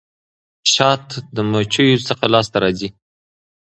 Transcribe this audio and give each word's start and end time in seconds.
شات 0.73 1.07
د 1.35 1.37
مچيو 1.51 1.97
څخه 2.07 2.25
لاسته 2.33 2.57
راځي. 2.63 2.89